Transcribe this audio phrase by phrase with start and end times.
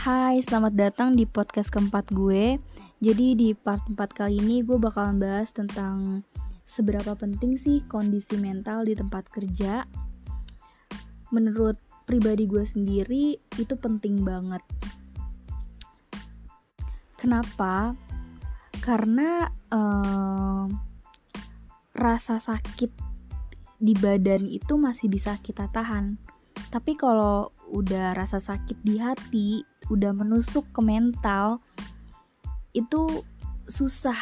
[0.00, 2.56] Hai, selamat datang di podcast keempat gue.
[3.04, 6.24] Jadi di part 4 kali ini gue bakalan bahas tentang
[6.64, 9.84] seberapa penting sih kondisi mental di tempat kerja.
[11.36, 11.76] Menurut
[12.08, 14.64] pribadi gue sendiri itu penting banget.
[17.20, 17.92] Kenapa?
[18.80, 20.64] Karena uh,
[21.92, 22.88] rasa sakit
[23.76, 26.16] di badan itu masih bisa kita tahan.
[26.72, 31.58] Tapi kalau udah rasa sakit di hati, udah menusuk ke mental
[32.70, 33.26] itu
[33.66, 34.18] susah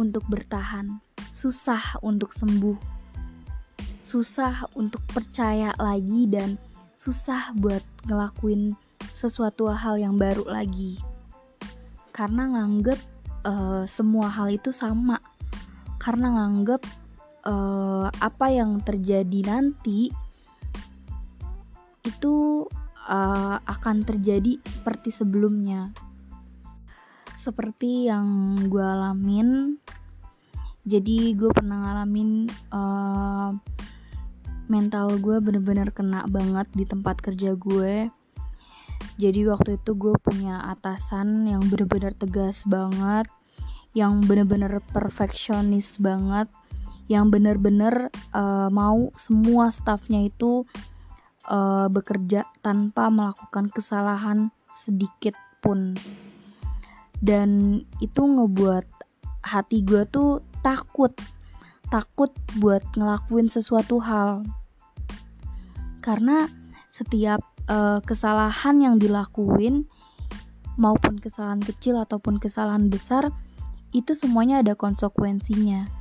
[0.00, 2.76] untuk bertahan, susah untuk sembuh,
[4.00, 6.56] susah untuk percaya lagi dan
[6.96, 8.72] susah buat ngelakuin
[9.12, 10.96] sesuatu hal yang baru lagi.
[12.10, 12.98] Karena nganggep
[13.44, 15.20] uh, semua hal itu sama.
[16.00, 16.82] Karena nganggep
[17.46, 20.08] uh, apa yang terjadi nanti
[22.06, 22.64] itu
[23.08, 25.90] uh, akan terjadi seperti sebelumnya.
[27.34, 29.80] Seperti yang gue alamin,
[30.84, 33.50] jadi gue pernah ngalamin uh,
[34.68, 38.12] mental gue bener-bener kena banget di tempat kerja gue.
[39.18, 43.26] Jadi waktu itu gue punya atasan yang bener-bener tegas banget,
[43.96, 46.46] yang bener-bener perfeksionis banget,
[47.10, 50.68] yang bener-bener uh, mau semua staffnya itu
[51.48, 55.96] uh, bekerja tanpa melakukan kesalahan sedikit pun.
[57.18, 58.86] Dan itu ngebuat
[59.42, 61.10] hati gue tuh takut.
[61.88, 64.44] Takut buat ngelakuin sesuatu hal.
[66.04, 66.46] Karena
[66.92, 69.88] setiap uh, kesalahan yang dilakuin
[70.78, 73.34] maupun kesalahan kecil ataupun kesalahan besar
[73.90, 75.97] itu semuanya ada konsekuensinya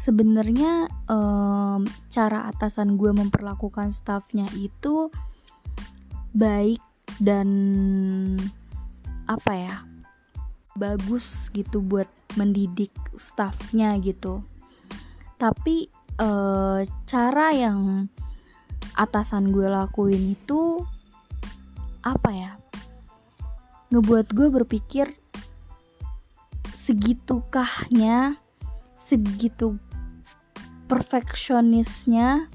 [0.00, 5.12] sebenarnya um, cara atasan gue memperlakukan staffnya itu
[6.32, 6.80] baik
[7.20, 7.48] dan
[9.28, 9.76] apa ya
[10.72, 12.08] bagus gitu buat
[12.40, 14.40] mendidik staffnya gitu.
[15.36, 18.08] Tapi uh, cara yang
[18.96, 20.80] atasan gue lakuin itu
[22.00, 22.52] apa ya
[23.92, 25.12] ngebuat gue berpikir
[26.72, 28.40] segitukahnya
[28.96, 29.76] segitu
[30.90, 32.50] perfeksionisnya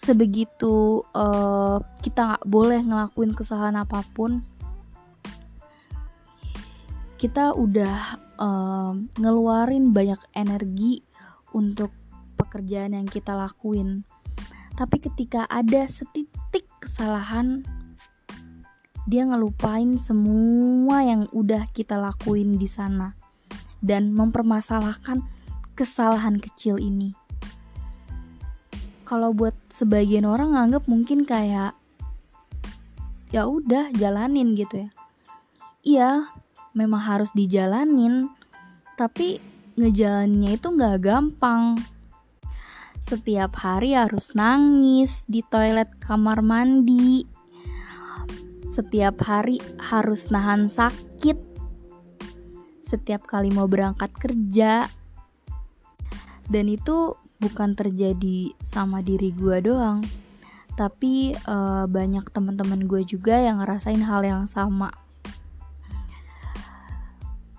[0.00, 4.40] sebegitu uh, kita nggak boleh ngelakuin kesalahan apa pun
[7.20, 11.04] kita udah uh, ngeluarin banyak energi
[11.52, 11.92] untuk
[12.36, 14.04] pekerjaan yang kita lakuin.
[14.76, 17.64] Tapi ketika ada setitik kesalahan
[19.08, 23.16] dia ngelupain semua yang udah kita lakuin di sana
[23.80, 25.24] dan mempermasalahkan
[25.72, 27.25] kesalahan kecil ini
[29.06, 31.78] kalau buat sebagian orang nganggap mungkin kayak
[33.30, 34.90] ya udah jalanin gitu ya.
[35.86, 36.10] Iya
[36.74, 38.28] memang harus dijalanin
[38.98, 39.38] tapi
[39.78, 41.78] ngejalaninnya itu nggak gampang.
[42.98, 47.22] Setiap hari harus nangis di toilet kamar mandi.
[48.66, 51.38] Setiap hari harus nahan sakit.
[52.82, 54.90] Setiap kali mau berangkat kerja.
[56.50, 60.00] Dan itu bukan terjadi sama diri gue doang
[60.76, 64.92] tapi uh, banyak teman-teman gue juga yang ngerasain hal yang sama.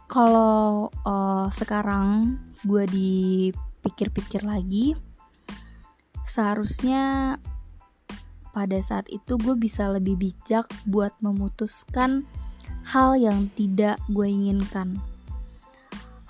[0.07, 4.93] Kalau uh, sekarang gue dipikir-pikir lagi
[6.29, 7.35] seharusnya
[8.53, 12.23] pada saat itu gue bisa lebih bijak buat memutuskan
[12.85, 15.01] hal yang tidak gue inginkan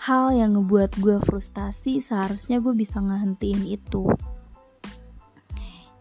[0.08, 4.08] hal yang ngebuat gue frustasi seharusnya gue bisa ngehentiin itu.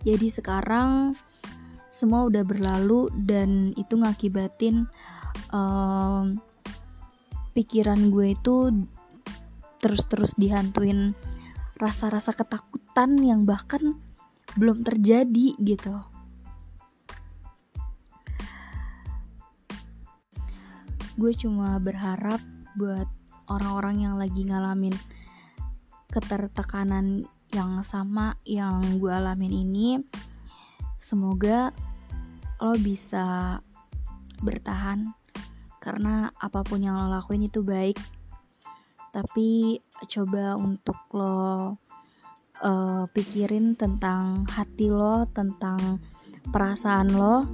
[0.07, 1.19] Jadi sekarang
[1.91, 4.87] semua udah berlalu dan itu ngakibatin
[5.51, 6.39] um,
[7.51, 8.87] pikiran gue itu
[9.83, 11.11] terus-terus dihantuin
[11.75, 13.99] rasa-rasa ketakutan yang bahkan
[14.55, 15.99] belum terjadi gitu.
[21.19, 22.39] Gue cuma berharap
[22.79, 23.11] buat
[23.47, 24.95] orang-orang yang lagi ngalamin
[26.11, 29.89] ketertekanan yang sama yang gue alamin ini
[30.99, 31.71] semoga
[32.59, 33.59] lo bisa
[34.43, 35.13] bertahan.
[35.79, 37.95] Karena apa pun yang lo lakuin itu baik.
[39.15, 41.79] Tapi coba untuk lo
[42.61, 46.03] uh, pikirin tentang hati lo tentang
[46.51, 47.47] perasaan lo.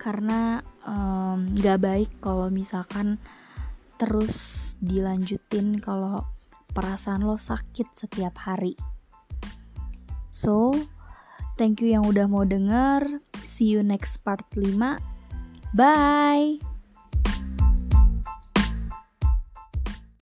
[0.00, 3.20] Karena um, gak baik kalau misalkan
[3.96, 6.24] terus dilanjutin kalau
[6.76, 8.76] perasaan lo sakit setiap hari.
[10.28, 10.76] So,
[11.56, 13.24] thank you yang udah mau denger.
[13.40, 15.00] See you next part 5.
[15.72, 16.75] Bye.